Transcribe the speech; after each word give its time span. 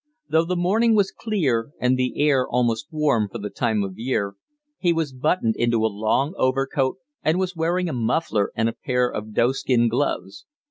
Though 0.27 0.45
the 0.45 0.55
morning 0.55 0.95
was 0.95 1.11
clear 1.11 1.69
and 1.79 1.95
the 1.95 2.15
air 2.19 2.47
almost 2.47 2.87
warm 2.89 3.29
for 3.31 3.37
the 3.37 3.51
time 3.51 3.83
of 3.83 3.99
year, 3.99 4.33
he 4.79 4.91
was 4.93 5.13
buttoned 5.13 5.55
into 5.55 5.85
a 5.85 5.93
long 5.93 6.33
overcoat 6.37 6.97
and 7.21 7.37
was 7.37 7.55
wearing 7.55 7.87
a 7.87 7.93
muffler 7.93 8.51
and 8.55 8.67
a 8.67 8.73
pair 8.73 9.07
of 9.13 9.33
doeskin 9.35 9.89
gloves. 9.89 10.47